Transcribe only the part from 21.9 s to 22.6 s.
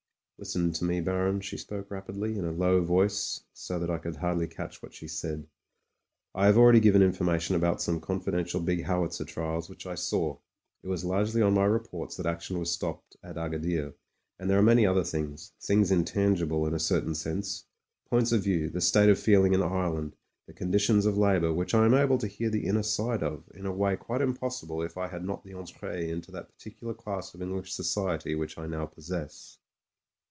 able to hear